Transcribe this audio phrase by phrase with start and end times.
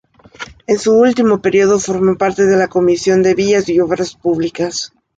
[0.65, 4.93] En su último periodo formó parte de la comisión de Vías y Obras Públicas.